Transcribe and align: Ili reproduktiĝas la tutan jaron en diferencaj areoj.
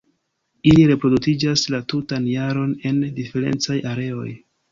Ili 0.69 0.85
reproduktiĝas 0.91 1.65
la 1.75 1.81
tutan 1.93 2.25
jaron 2.31 2.73
en 2.93 2.99
diferencaj 3.21 3.79
areoj. 3.93 4.27